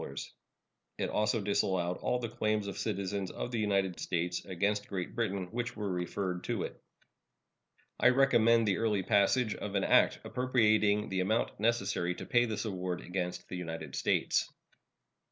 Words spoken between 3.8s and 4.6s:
States